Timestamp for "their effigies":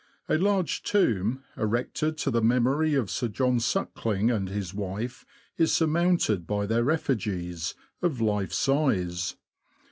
6.65-7.75